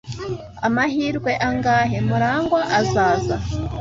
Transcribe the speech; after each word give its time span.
Amahirwe 0.67 1.31
angahe 1.47 1.97
Murangwa 2.07 2.61
azaza? 2.79 3.35